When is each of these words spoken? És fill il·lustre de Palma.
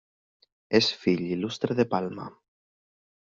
És 0.79 0.87
fill 1.03 1.21
il·lustre 1.35 1.77
de 1.81 1.87
Palma. 1.91 2.25